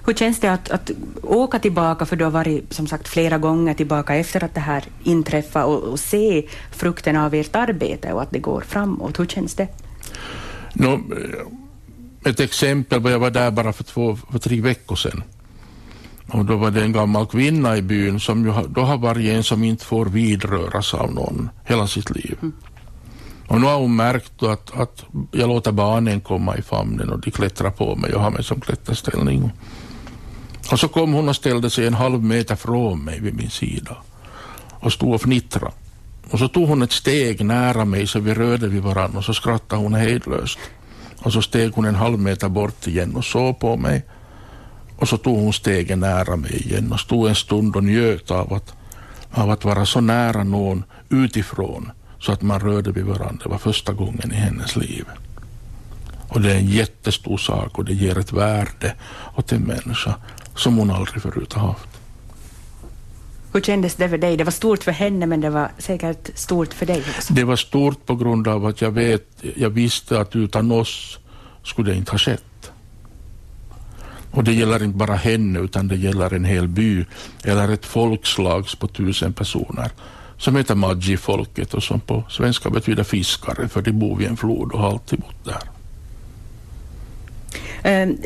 Hur 0.05 0.13
känns 0.13 0.39
det 0.39 0.51
att, 0.51 0.71
att 0.71 0.91
åka 1.21 1.59
tillbaka, 1.59 2.05
för 2.05 2.15
du 2.15 2.23
har 2.23 2.31
varit 2.31 2.73
som 2.73 2.87
sagt 2.87 3.07
flera 3.07 3.37
gånger 3.37 3.73
tillbaka 3.73 4.15
efter 4.15 4.43
att 4.43 4.53
det 4.53 4.61
här 4.61 4.83
inträffade 5.03 5.65
och, 5.65 5.83
och 5.83 5.99
se 5.99 6.47
frukten 6.71 7.15
av 7.15 7.33
ert 7.33 7.55
arbete 7.55 8.13
och 8.13 8.21
att 8.21 8.31
det 8.31 8.39
går 8.39 8.61
framåt? 8.61 9.19
Hur 9.19 9.25
känns 9.25 9.55
det? 9.55 9.67
No, 10.73 10.99
ett 12.25 12.39
exempel 12.39 13.11
jag 13.11 13.19
var 13.19 13.31
där 13.31 13.51
bara 13.51 13.73
för, 13.73 13.83
två, 13.83 14.17
för 14.31 14.39
tre 14.39 14.61
veckor 14.61 14.95
sedan. 14.95 15.23
Och 16.27 16.45
då 16.45 16.57
var 16.57 16.71
det 16.71 16.81
en 16.81 16.91
gammal 16.91 17.27
kvinna 17.27 17.77
i 17.77 17.81
byn 17.81 18.19
som 18.19 18.45
ju, 18.45 18.53
då 18.67 18.81
har 18.81 18.97
varit 18.97 19.25
en 19.25 19.43
som 19.43 19.63
inte 19.63 19.85
får 19.85 20.05
vidröras 20.05 20.93
av 20.93 21.13
någon 21.13 21.49
hela 21.65 21.87
sitt 21.87 22.15
liv. 22.15 22.37
Mm. 22.41 22.53
Och 23.47 23.61
nu 23.61 23.67
har 23.67 23.77
hon 23.77 23.95
märkt 23.95 24.43
att, 24.43 24.79
att 24.79 25.05
jag 25.31 25.49
låter 25.49 25.71
barnen 25.71 26.21
komma 26.21 26.57
i 26.57 26.61
famnen 26.61 27.09
och 27.09 27.19
de 27.19 27.31
klättrar 27.31 27.71
på 27.71 27.95
mig 27.95 28.13
och 28.13 28.21
har 28.21 28.31
mig 28.31 28.43
som 28.43 28.61
klätterställning. 28.61 29.51
Och 30.71 30.79
så 30.79 30.87
kom 30.87 31.13
hon 31.13 31.29
och 31.29 31.35
ställde 31.35 31.69
sig 31.69 31.87
en 31.87 31.93
halv 31.93 32.23
meter 32.23 32.55
från 32.55 33.03
mig 33.03 33.19
vid 33.19 33.35
min 33.35 33.49
sida 33.49 33.97
och 34.79 34.93
stod 34.93 35.13
och 35.13 35.21
fnittrade. 35.21 35.71
Och 36.31 36.39
så 36.39 36.47
tog 36.47 36.67
hon 36.67 36.81
ett 36.81 36.91
steg 36.91 37.45
nära 37.45 37.85
mig 37.85 38.07
så 38.07 38.19
vi 38.19 38.33
rörde 38.33 38.67
vid 38.67 38.83
varandra 38.83 39.17
och 39.17 39.25
så 39.25 39.33
skrattade 39.33 39.81
hon 39.81 39.93
hejdlöst. 39.93 40.59
Och 41.19 41.33
så 41.33 41.41
steg 41.41 41.73
hon 41.73 41.85
en 41.85 41.95
halv 41.95 42.19
meter 42.19 42.49
bort 42.49 42.87
igen 42.87 43.15
och 43.15 43.25
såg 43.25 43.59
på 43.59 43.77
mig. 43.77 44.05
Och 44.97 45.09
så 45.09 45.17
tog 45.17 45.37
hon 45.37 45.53
stegen 45.53 45.99
nära 45.99 46.35
mig 46.35 46.55
igen 46.55 46.91
och 46.91 46.99
stod 46.99 47.29
en 47.29 47.35
stund 47.35 47.75
och 47.75 47.83
njöt 47.83 48.31
av 48.31 48.53
att, 48.53 48.73
av 49.31 49.49
att 49.51 49.65
vara 49.65 49.85
så 49.85 50.01
nära 50.01 50.43
någon 50.43 50.83
utifrån 51.09 51.91
så 52.19 52.31
att 52.31 52.41
man 52.41 52.59
rörde 52.59 52.91
vid 52.91 53.05
varandra. 53.05 53.43
Det 53.43 53.49
var 53.49 53.57
första 53.57 53.93
gången 53.93 54.31
i 54.31 54.35
hennes 54.35 54.75
liv. 54.75 55.05
Och 56.27 56.41
det 56.41 56.51
är 56.51 56.55
en 56.55 56.67
jättestor 56.67 57.37
sak 57.37 57.77
och 57.77 57.85
det 57.85 57.93
ger 57.93 58.17
ett 58.17 58.33
värde 58.33 58.95
åt 59.35 59.51
en 59.51 59.61
människa 59.61 60.15
som 60.55 60.77
hon 60.77 60.91
aldrig 60.91 61.21
förut 61.21 61.53
har 61.53 61.67
haft. 61.67 61.96
Hur 63.57 63.61
kändes 63.61 63.95
det 63.95 64.09
för 64.09 64.17
dig? 64.17 64.37
Det 64.37 64.43
var 64.43 64.51
stort 64.51 64.83
för 64.83 64.91
henne, 64.91 65.25
men 65.25 65.41
det 65.41 65.49
var 65.49 65.71
säkert 65.77 66.37
stort 66.37 66.73
för 66.73 66.85
dig 66.85 67.03
också. 67.17 67.33
Det 67.33 67.43
var 67.43 67.55
stort 67.55 68.05
på 68.05 68.15
grund 68.15 68.47
av 68.47 68.65
att 68.65 68.81
jag, 68.81 68.91
vet, 68.91 69.27
jag 69.55 69.69
visste 69.69 70.19
att 70.19 70.35
utan 70.35 70.71
oss 70.71 71.19
skulle 71.63 71.91
det 71.91 71.97
inte 71.97 72.11
ha 72.11 72.17
skett. 72.17 72.71
Och 74.31 74.43
det 74.43 74.53
gäller 74.53 74.83
inte 74.83 74.97
bara 74.97 75.15
henne, 75.15 75.59
utan 75.59 75.87
det 75.87 75.95
gäller 75.95 76.33
en 76.33 76.45
hel 76.45 76.67
by 76.67 77.05
eller 77.43 77.69
ett 77.69 77.85
folkslag 77.85 78.67
på 78.79 78.87
tusen 78.87 79.33
personer 79.33 79.91
som 80.37 80.55
heter 80.55 80.75
Maggi-folket 80.75 81.73
och 81.73 81.83
som 81.83 81.99
på 81.99 82.23
svenska 82.29 82.69
betyder 82.69 83.03
fiskare, 83.03 83.67
för 83.67 83.81
de 83.81 83.91
bor 83.91 84.15
vid 84.15 84.27
en 84.27 84.37
flod 84.37 84.71
och 84.71 84.79
har 84.79 84.89
alltid 84.89 85.19
bott 85.19 85.45
där. 85.45 85.76
Ehm, 87.83 88.17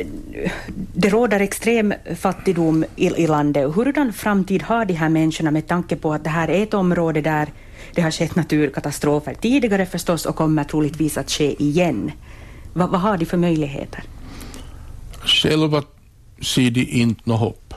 det 0.94 1.10
råder 1.10 1.40
extrem 1.40 1.94
fattigdom 2.16 2.86
i, 2.96 3.28
landet. 3.28 3.75
Hurdan 3.75 4.13
framtid 4.13 4.63
har 4.63 4.86
de 4.86 4.94
här 4.94 5.10
människorna 5.10 5.51
med 5.51 5.68
tanke 5.68 5.96
på 5.96 6.13
att 6.13 6.24
det 6.24 6.30
här 6.30 6.48
är 6.48 6.63
ett 6.63 6.74
område 6.74 7.22
där 7.22 7.50
det 7.96 8.01
har 8.01 8.12
skett 8.12 8.36
naturkatastrofer 8.36 9.34
tidigare 9.34 9.86
förstås 9.86 10.25
och 10.25 10.36
kommer 10.36 10.63
troligtvis 10.63 11.18
att 11.18 11.32
ske 11.32 11.63
igen. 11.63 12.12
Vad, 12.74 12.90
vad 12.90 13.01
har 13.01 13.18
de 13.18 13.25
för 13.25 13.38
möjligheter? 13.38 14.04
Själva 15.24 15.84
ser 16.42 16.72
de 16.72 16.82
inte 16.82 17.22
något 17.24 17.40
hopp. 17.40 17.74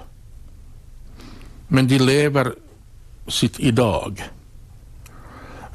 Men 1.68 1.88
de 1.88 1.98
lever 1.98 2.52
sitt 3.28 3.60
idag. 3.60 4.22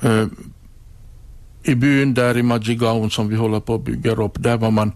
Ehm, 0.01 0.51
I 1.63 1.75
byn 1.75 2.13
där 2.13 2.38
i 2.38 2.43
Majigaon 2.43 3.11
som 3.11 3.27
vi 3.27 3.35
håller 3.35 3.59
på 3.59 3.75
att 3.75 3.83
bygga 3.83 4.11
upp, 4.11 4.43
där 4.43 4.57
var 4.57 4.71
man 4.71 4.91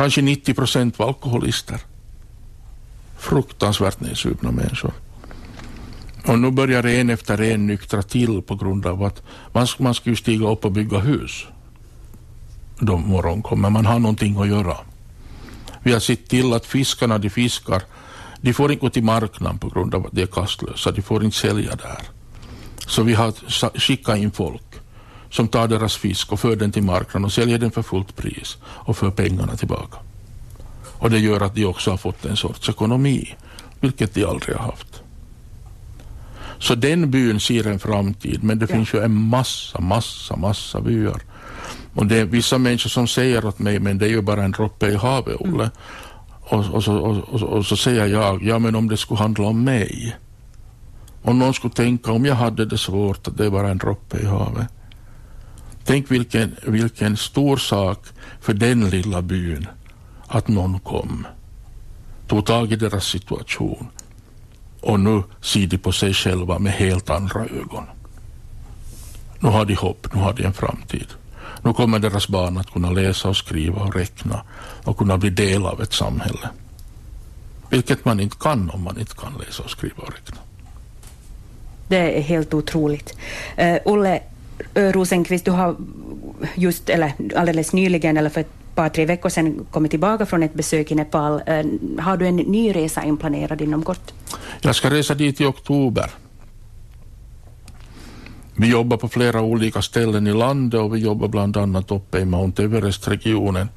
Kanske 0.00 0.22
90 0.22 0.54
procent 0.54 0.98
var 0.98 1.06
alkoholister. 1.06 1.80
Fruktansvärt 3.18 4.00
nedsupna 4.00 4.50
människor. 4.50 4.92
Och 6.26 6.38
nu 6.38 6.50
börjar 6.50 6.86
en 6.86 7.10
efter 7.10 7.40
en 7.40 7.66
nyktra 7.66 8.02
till 8.02 8.42
på 8.42 8.54
grund 8.54 8.86
av 8.86 9.02
att 9.02 9.22
man, 9.52 9.66
man 9.78 9.94
ska 9.94 10.10
ju 10.10 10.16
stiga 10.16 10.48
upp 10.48 10.64
och 10.64 10.72
bygga 10.72 10.98
hus. 10.98 11.46
De 12.78 13.08
morgon 13.08 13.42
kommer 13.42 13.70
man 13.70 13.86
har 13.86 13.98
någonting 13.98 14.40
att 14.40 14.48
göra. 14.48 14.76
Vi 15.82 15.92
har 15.92 16.00
sett 16.00 16.28
till 16.28 16.52
att 16.52 16.66
fiskarna 16.66 17.18
de 17.18 17.30
fiskar, 17.30 17.82
de 18.40 18.52
får 18.52 18.72
inte 18.72 18.80
gå 18.80 18.90
till 18.90 19.04
marknaden 19.04 19.58
på 19.58 19.68
grund 19.68 19.94
av 19.94 20.06
att 20.06 20.12
de 20.12 20.22
är 20.22 20.26
kastlösa. 20.26 20.92
De 20.92 21.02
får 21.02 21.24
inte 21.24 21.36
sälja 21.36 21.76
där. 21.76 22.02
Så 22.86 23.02
vi 23.02 23.14
har 23.14 23.32
skickat 23.78 24.18
in 24.18 24.30
folk 24.30 24.69
som 25.30 25.48
tar 25.48 25.68
deras 25.68 25.96
fisk 25.96 26.32
och 26.32 26.40
för 26.40 26.56
den 26.56 26.72
till 26.72 26.82
marknaden 26.82 27.24
och 27.24 27.32
säljer 27.32 27.58
den 27.58 27.70
för 27.70 27.82
fullt 27.82 28.16
pris 28.16 28.56
och 28.64 28.96
för 28.96 29.10
pengarna 29.10 29.56
tillbaka. 29.56 29.98
Och 30.98 31.10
det 31.10 31.18
gör 31.18 31.40
att 31.40 31.54
de 31.54 31.66
också 31.66 31.90
har 31.90 31.96
fått 31.96 32.24
en 32.24 32.36
sorts 32.36 32.68
ekonomi, 32.68 33.34
vilket 33.80 34.14
de 34.14 34.24
aldrig 34.24 34.56
har 34.56 34.64
haft. 34.64 35.02
Så 36.58 36.74
den 36.74 37.10
byn 37.10 37.40
ser 37.40 37.66
en 37.66 37.78
framtid, 37.78 38.44
men 38.44 38.58
det 38.58 38.66
ja. 38.70 38.76
finns 38.76 38.94
ju 38.94 38.98
en 39.04 39.14
massa, 39.14 39.80
massa, 39.80 40.36
massa 40.36 40.80
byar. 40.80 41.20
Och 41.94 42.06
det 42.06 42.16
är 42.16 42.24
vissa 42.24 42.58
människor 42.58 42.90
som 42.90 43.08
säger 43.08 43.46
åt 43.46 43.58
mig, 43.58 43.78
men 43.78 43.98
det 43.98 44.06
är 44.06 44.10
ju 44.10 44.22
bara 44.22 44.44
en 44.44 44.50
droppe 44.50 44.86
i 44.86 44.96
havet, 44.96 45.36
Olle. 45.40 45.52
Mm. 45.52 45.70
Och, 46.40 46.74
och, 46.74 46.84
så, 46.84 46.96
och, 46.96 47.42
och, 47.42 47.66
så 47.66 47.76
säger 47.76 48.06
jag, 48.06 48.42
ja 48.42 48.58
men 48.58 48.74
om 48.74 48.88
det 48.88 48.96
skulle 48.96 49.18
handla 49.18 49.46
om 49.46 49.64
mig. 49.64 50.16
Om 51.22 51.38
någon 51.38 51.54
skulle 51.54 51.74
tänka, 51.74 52.12
om 52.12 52.24
jag 52.24 52.34
hade 52.34 52.64
det 52.64 52.78
svårt, 52.78 53.28
att 53.28 53.36
det 53.36 53.46
är 53.46 53.50
bara 53.50 53.70
en 53.70 53.78
droppe 53.78 54.18
i 54.18 54.26
havet. 54.26 54.66
Tänk 55.84 56.10
vilken, 56.10 56.56
vilken 56.66 57.16
stor 57.16 57.56
sak 57.56 58.06
för 58.40 58.54
den 58.54 58.90
lilla 58.90 59.22
byn 59.22 59.66
att 60.26 60.48
någon 60.48 60.80
kom, 60.80 61.26
tog 62.26 62.46
tag 62.46 62.72
i 62.72 62.76
deras 62.76 63.04
situation 63.04 63.86
och 64.80 65.00
nu 65.00 65.22
ser 65.40 65.66
de 65.66 65.78
på 65.78 65.92
sig 65.92 66.14
själva 66.14 66.58
med 66.58 66.72
helt 66.72 67.10
andra 67.10 67.40
ögon. 67.40 67.84
Nu 69.38 69.48
har 69.48 69.64
de 69.64 69.74
hopp, 69.74 70.14
nu 70.14 70.20
har 70.20 70.32
de 70.32 70.44
en 70.44 70.52
framtid. 70.52 71.06
Nu 71.62 71.72
kommer 71.72 71.98
deras 71.98 72.28
barn 72.28 72.58
att 72.58 72.70
kunna 72.70 72.90
läsa 72.90 73.28
och 73.28 73.36
skriva 73.36 73.82
och 73.82 73.94
räkna 73.94 74.42
och 74.84 74.98
kunna 74.98 75.18
bli 75.18 75.30
del 75.30 75.66
av 75.66 75.82
ett 75.82 75.92
samhälle. 75.92 76.48
Vilket 77.70 78.04
man 78.04 78.20
inte 78.20 78.36
kan 78.36 78.70
om 78.70 78.82
man 78.82 78.98
inte 78.98 79.14
kan 79.14 79.32
läsa 79.46 79.62
och 79.62 79.70
skriva 79.70 80.02
och 80.02 80.12
räkna. 80.12 80.40
Det 81.88 82.18
är 82.18 82.22
helt 82.22 82.54
otroligt. 82.54 83.14
Uh, 83.58 83.76
Olle 83.84 84.22
Rosenqvist, 84.74 85.44
du 85.44 85.50
har 85.50 85.76
just, 86.54 86.88
eller 86.88 87.12
alldeles 87.36 87.72
nyligen, 87.72 88.16
eller 88.16 88.30
för 88.30 88.40
ett 88.40 88.74
par, 88.74 88.88
tre 88.88 89.06
veckor 89.06 89.28
sedan 89.28 89.66
kommit 89.70 89.90
tillbaka 89.90 90.26
från 90.26 90.42
ett 90.42 90.54
besök 90.54 90.90
i 90.90 90.94
Nepal. 90.94 91.42
Har 91.98 92.16
du 92.16 92.26
en 92.26 92.36
ny 92.36 92.72
resa 92.72 93.04
inplanerad 93.04 93.60
inom 93.60 93.82
kort? 93.82 94.12
Jag 94.60 94.76
ska 94.76 94.90
resa 94.90 95.14
dit 95.14 95.40
i 95.40 95.44
oktober. 95.44 96.10
Vi 98.54 98.70
jobbar 98.70 98.96
på 98.96 99.08
flera 99.08 99.42
olika 99.42 99.82
ställen 99.82 100.26
i 100.26 100.32
landet 100.32 100.80
och 100.80 100.94
vi 100.94 100.98
jobbar 100.98 101.28
bland 101.28 101.56
annat 101.56 101.90
uppe 101.90 102.18
i 102.18 102.24
Mount 102.24 102.62
Everest-regionen 102.62 103.68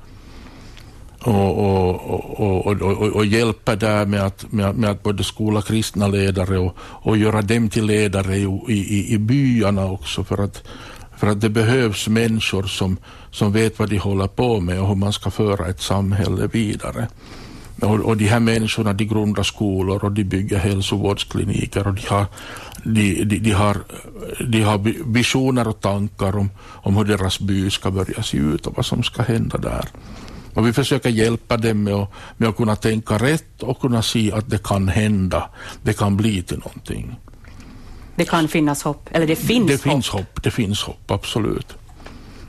och, 1.23 2.39
och, 2.39 2.81
och, 2.81 3.15
och, 3.15 3.25
hjälpa 3.25 3.75
där 3.75 4.05
med 4.05 4.21
att, 4.21 4.51
med, 4.51 4.75
med, 4.75 4.89
att 4.89 5.03
både 5.03 5.23
skola 5.23 5.61
kristna 5.61 6.07
ledare 6.07 6.57
och, 6.57 6.75
och 6.79 7.17
göra 7.17 7.41
dem 7.41 7.69
till 7.69 7.85
ledare 7.85 8.35
i, 8.37 8.47
i, 8.67 9.13
i 9.13 9.17
byarna 9.17 9.85
också 9.85 10.23
för 10.23 10.43
att, 10.43 10.63
för 11.17 11.27
att 11.27 11.41
det 11.41 11.49
behövs 11.49 12.07
människor 12.07 12.63
som, 12.63 12.97
som 13.31 13.51
vet 13.51 13.79
vad 13.79 13.89
de 13.89 13.97
håller 13.97 14.27
på 14.27 14.59
med 14.59 14.81
och 14.81 14.87
hur 14.87 14.95
man 14.95 15.13
ska 15.13 15.31
föra 15.31 15.67
ett 15.67 15.81
samhälle 15.81 16.47
vidare. 16.47 17.07
Och, 17.81 17.99
och 17.99 18.17
de 18.17 18.25
här 18.25 18.39
människorna 18.39 18.93
de 18.93 19.05
grundar 19.05 19.43
skolor 19.43 20.05
och 20.05 20.11
de 20.11 20.23
bygger 20.23 20.57
hälsovårdskliniker 20.57 21.87
och 21.87 21.93
de 21.93 22.07
har, 22.07 22.25
de, 22.83 23.23
de, 23.23 23.39
de 23.39 23.51
har, 23.51 23.77
de 24.49 24.61
har 24.61 24.93
visioner 25.13 25.67
och 25.67 25.81
tankar 25.81 26.37
om, 26.37 26.49
om 26.59 26.97
hur 26.97 27.05
deras 27.05 27.39
by 27.39 27.69
ska 27.69 27.91
börja 27.91 28.23
se 28.23 28.37
ut 28.37 28.67
och 28.67 28.75
vad 28.75 28.85
som 28.85 29.03
ska 29.03 29.23
hända 29.23 29.57
där. 29.57 29.85
Och 30.53 30.67
vi 30.67 30.73
försöker 30.73 31.09
hjälpa 31.09 31.57
dem 31.57 31.83
med 31.83 31.93
att, 31.93 32.09
med 32.37 32.49
att 32.49 32.57
kunna 32.57 32.75
tänka 32.75 33.17
rätt 33.17 33.63
och 33.63 33.79
kunna 33.79 34.01
se 34.01 34.31
att 34.31 34.49
det 34.49 34.63
kan 34.63 34.87
hända, 34.87 35.49
det 35.83 35.93
kan 35.93 36.17
bli 36.17 36.43
till 36.43 36.57
någonting. 36.57 37.15
Det 38.15 38.25
kan 38.25 38.47
finnas 38.47 38.83
hopp, 38.83 39.09
eller 39.11 39.27
det 39.27 39.35
finns 39.35 39.67
det 39.67 39.73
hopp? 39.73 39.81
Finns 39.81 40.09
hopp 40.09 40.43
det 40.43 40.51
finns 40.51 40.83
hopp, 40.83 41.11
absolut. 41.11 41.73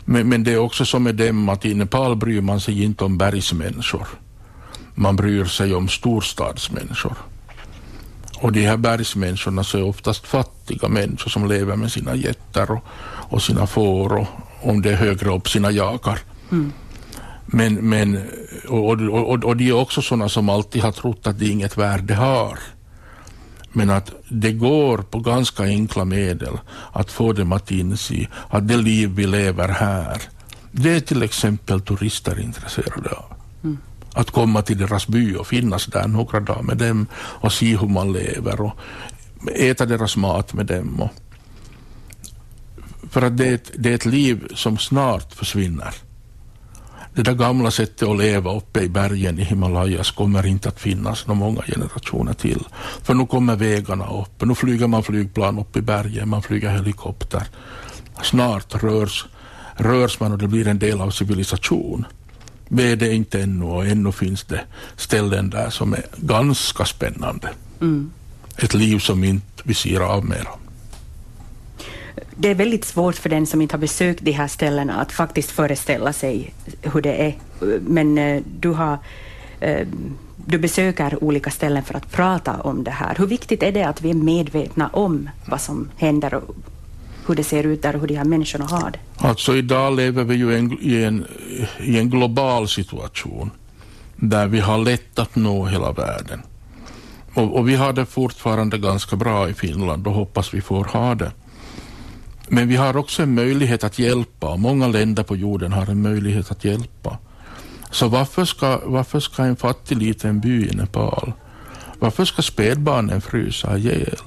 Men, 0.04 0.28
men 0.28 0.44
det 0.44 0.52
är 0.52 0.58
också 0.58 0.84
som 0.84 1.02
med 1.02 1.14
dem 1.14 1.48
att 1.48 1.64
i 1.64 1.74
Nepal 1.74 2.16
bryr 2.16 2.40
man 2.40 2.60
sig 2.60 2.82
inte 2.82 3.04
om 3.04 3.18
bergsmänniskor. 3.18 4.06
Man 4.94 5.16
bryr 5.16 5.44
sig 5.44 5.74
om 5.74 5.88
storstadsmänniskor. 5.88 7.16
Och 8.38 8.52
de 8.52 8.66
här 8.66 8.76
bergsmänniskorna 8.76 9.64
så 9.64 9.78
är 9.78 9.82
oftast 9.82 10.26
fattiga 10.26 10.88
människor 10.88 11.30
som 11.30 11.48
lever 11.48 11.76
med 11.76 11.92
sina 11.92 12.14
getter 12.14 12.70
och, 12.70 12.84
och 13.30 13.42
sina 13.42 13.66
får 13.66 14.12
och 14.12 14.26
om 14.62 14.82
det 14.82 14.90
är 14.90 14.96
högre 14.96 15.34
upp 15.34 15.48
sina 15.48 15.70
jakar. 15.70 16.18
Mm. 16.50 16.72
Men, 17.54 17.74
men, 17.74 18.22
och, 18.68 18.90
och, 18.90 19.00
och, 19.00 19.44
och 19.44 19.56
de 19.56 19.68
är 19.68 19.72
också 19.72 20.02
sådana 20.02 20.28
som 20.28 20.48
alltid 20.48 20.82
har 20.82 20.92
trott 20.92 21.26
att 21.26 21.38
det 21.38 21.48
inget 21.48 21.76
värde 21.76 22.14
har. 22.14 22.58
Men 23.72 23.90
att 23.90 24.12
det 24.28 24.52
går 24.52 24.98
på 24.98 25.18
ganska 25.18 25.62
enkla 25.62 26.04
medel 26.04 26.58
att 26.92 27.10
få 27.12 27.32
dem 27.32 27.52
att 27.52 27.70
inse 27.70 28.28
att 28.48 28.68
det 28.68 28.76
liv 28.76 29.10
vi 29.14 29.26
lever 29.26 29.68
här, 29.68 30.22
det 30.72 30.90
är 30.90 31.00
till 31.00 31.22
exempel 31.22 31.80
turister 31.80 32.40
intresserade 32.40 33.10
av. 33.10 33.34
Mm. 33.64 33.78
Att 34.14 34.30
komma 34.30 34.62
till 34.62 34.78
deras 34.78 35.06
by 35.06 35.34
och 35.34 35.46
finnas 35.46 35.86
där 35.86 36.08
några 36.08 36.40
dagar 36.40 36.62
med 36.62 36.76
dem 36.76 37.06
och 37.14 37.52
se 37.52 37.76
hur 37.76 37.88
man 37.88 38.12
lever 38.12 38.60
och 38.60 38.72
äta 39.58 39.86
deras 39.86 40.16
mat 40.16 40.52
med 40.52 40.66
dem. 40.66 41.00
Och 41.00 41.10
för 43.10 43.22
att 43.22 43.36
det 43.36 43.46
är, 43.46 43.54
ett, 43.54 43.70
det 43.74 43.90
är 43.90 43.94
ett 43.94 44.06
liv 44.06 44.48
som 44.54 44.78
snart 44.78 45.32
försvinner 45.32 45.94
det 47.14 47.22
där 47.22 47.34
gamla 47.34 47.70
sättet 47.70 48.08
att 48.08 48.18
leva 48.18 48.56
uppe 48.56 48.80
i 48.80 48.88
bergen 48.88 49.38
i 49.38 49.44
Himalayas 49.44 50.10
kommer 50.10 50.46
inte 50.46 50.68
att 50.68 50.80
finnas 50.80 51.26
några 51.26 51.38
många 51.38 51.62
generationer 51.62 52.34
till. 52.34 52.64
För 53.02 53.14
nu 53.14 53.26
kommer 53.26 53.56
vägarna 53.56 54.06
upp, 54.06 54.44
nu 54.44 54.54
flyger 54.54 54.86
man 54.86 55.02
flygplan 55.02 55.58
upp 55.58 55.76
i 55.76 55.80
bergen, 55.80 56.28
man 56.28 56.42
flyger 56.42 56.70
helikopter. 56.70 57.42
Snart 58.22 58.82
rörs, 58.82 59.26
rörs 59.76 60.20
man 60.20 60.32
och 60.32 60.38
det 60.38 60.48
blir 60.48 60.68
en 60.68 60.78
del 60.78 61.00
av 61.00 61.10
civilisation. 61.10 62.06
Det 62.68 62.92
är 62.92 62.96
det 62.96 63.14
inte 63.14 63.42
ännu 63.42 63.64
och 63.64 63.86
ännu 63.86 64.12
finns 64.12 64.44
det 64.44 64.60
ställen 64.96 65.50
där 65.50 65.70
som 65.70 65.92
är 65.92 66.04
ganska 66.16 66.84
spännande. 66.84 67.50
Mm. 67.80 68.10
Ett 68.56 68.74
liv 68.74 68.98
som 68.98 69.24
inte 69.24 69.62
vi 69.64 69.74
ser 69.74 70.00
av 70.00 70.24
mer 70.24 70.48
det 72.36 72.48
är 72.50 72.54
väldigt 72.54 72.84
svårt 72.84 73.14
för 73.14 73.28
den 73.28 73.46
som 73.46 73.60
inte 73.60 73.74
har 73.74 73.80
besökt 73.80 74.24
de 74.24 74.32
här 74.32 74.48
ställena 74.48 74.94
att 74.94 75.12
faktiskt 75.12 75.50
föreställa 75.50 76.12
sig 76.12 76.54
hur 76.82 77.02
det 77.02 77.22
är. 77.26 77.34
Men 77.80 78.18
eh, 78.18 78.42
du, 78.60 78.68
har, 78.68 78.98
eh, 79.60 79.86
du 80.46 80.58
besöker 80.58 81.24
olika 81.24 81.50
ställen 81.50 81.82
för 81.82 81.94
att 81.94 82.12
prata 82.12 82.60
om 82.60 82.84
det 82.84 82.90
här. 82.90 83.14
Hur 83.18 83.26
viktigt 83.26 83.62
är 83.62 83.72
det 83.72 83.82
att 83.82 84.02
vi 84.02 84.10
är 84.10 84.14
medvetna 84.14 84.88
om 84.88 85.30
vad 85.46 85.60
som 85.60 85.88
händer 85.96 86.34
och 86.34 86.56
hur 87.26 87.34
det 87.34 87.44
ser 87.44 87.64
ut 87.64 87.82
där 87.82 87.94
och 87.94 88.00
hur 88.00 88.08
de 88.08 88.14
här 88.14 88.24
människorna 88.24 88.64
har 88.64 88.90
det? 88.90 88.98
Alltså 89.16 89.56
idag 89.56 89.96
lever 89.96 90.24
vi 90.24 90.34
ju 90.34 90.56
en, 90.58 90.78
i, 90.80 91.02
en, 91.02 91.26
i 91.78 91.98
en 91.98 92.10
global 92.10 92.68
situation 92.68 93.50
där 94.16 94.46
vi 94.46 94.60
har 94.60 94.78
lätt 94.78 95.18
att 95.18 95.36
nå 95.36 95.66
hela 95.66 95.92
världen. 95.92 96.42
Och, 97.34 97.56
och 97.56 97.68
vi 97.68 97.74
har 97.74 97.92
det 97.92 98.06
fortfarande 98.06 98.78
ganska 98.78 99.16
bra 99.16 99.48
i 99.48 99.54
Finland 99.54 100.06
och 100.06 100.12
hoppas 100.12 100.54
vi 100.54 100.60
får 100.60 100.84
ha 100.84 101.14
det. 101.14 101.32
Men 102.48 102.68
vi 102.68 102.76
har 102.76 102.96
också 102.96 103.22
en 103.22 103.34
möjlighet 103.34 103.84
att 103.84 103.98
hjälpa 103.98 104.48
och 104.48 104.60
många 104.60 104.88
länder 104.88 105.22
på 105.22 105.36
jorden 105.36 105.72
har 105.72 105.86
en 105.90 106.02
möjlighet 106.02 106.50
att 106.50 106.64
hjälpa. 106.64 107.18
Så 107.90 108.08
varför 108.08 108.44
ska, 108.44 108.80
varför 108.84 109.20
ska 109.20 109.42
en 109.42 109.56
fattig 109.56 109.96
liten 109.96 110.40
by 110.40 110.68
i 110.68 110.74
Nepal, 110.74 111.32
varför 111.98 112.24
ska 112.24 112.42
spädbarnen 112.42 113.20
frysa 113.20 113.78
ihjäl? 113.78 114.18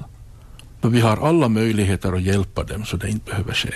Då 0.80 0.88
vi 0.88 1.00
har 1.00 1.28
alla 1.28 1.48
möjligheter 1.48 2.12
att 2.12 2.22
hjälpa 2.22 2.62
dem 2.62 2.84
så 2.84 2.96
det 2.96 3.10
inte 3.10 3.30
behöver 3.30 3.52
ske. 3.52 3.74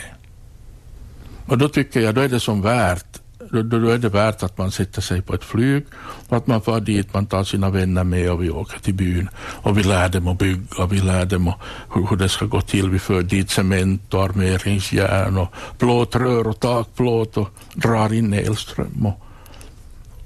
Och 1.47 1.59
då 1.59 1.69
tycker 1.69 2.01
jag, 2.01 2.15
då 2.15 2.21
är 2.21 2.29
det 2.29 2.41
som 2.41 2.63
värt 2.63 3.22
då, 3.51 3.63
då 3.63 3.89
är 3.89 3.99
det 3.99 4.09
värt 4.09 4.43
att 4.43 4.59
man 4.59 4.71
sätter 4.71 5.01
sig 5.03 5.23
på 5.23 5.35
ett 5.35 5.45
flyg 5.45 5.85
och 6.29 6.37
att 6.37 6.47
man 6.47 6.63
far 6.63 6.81
dit, 6.81 7.15
man 7.15 7.27
tar 7.27 7.45
sina 7.45 7.71
vänner 7.71 8.05
med 8.05 8.31
och 8.31 8.43
vi 8.43 8.51
åker 8.51 8.79
till 8.79 8.95
byn 8.95 9.29
och 9.37 9.79
vi 9.79 9.83
lär 9.83 10.09
dem 10.09 10.29
att 10.29 10.39
bygga, 10.39 10.87
vi 10.91 11.01
lär 11.01 11.25
dem 11.25 11.53
hur, 11.95 12.07
hur 12.07 12.17
det 12.17 12.29
ska 12.29 12.47
gå 12.47 12.61
till. 12.61 12.91
Vi 12.91 12.99
för 12.99 13.23
dit 13.23 13.51
cement 13.51 14.15
och 14.15 14.25
armeringsjärn 14.25 15.39
och 15.39 15.49
plåtrör 15.79 16.47
och 16.47 16.61
takplåt 16.61 17.37
och 17.37 17.49
drar 17.75 18.13
in 18.13 18.33
elström. 18.33 19.07
Och, 19.07 19.21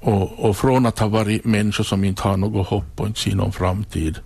och, 0.01 0.49
och 0.49 0.57
från 0.57 0.85
att 0.85 0.99
ha 0.99 1.07
varit 1.07 1.45
människor 1.45 1.83
som 1.83 2.03
inte 2.03 2.23
har 2.23 2.37
något 2.37 2.67
hopp 2.67 2.99
och 2.99 3.07
inte 3.07 3.19
ser 3.19 3.35
någon 3.35 3.51
framtid 3.51 4.19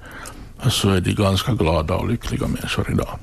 så 0.69 0.89
är 0.89 1.01
de 1.01 1.13
ganska 1.13 1.53
glada 1.53 1.95
och 1.95 2.09
lyckliga 2.09 2.47
människor 2.47 2.91
idag. 2.91 3.19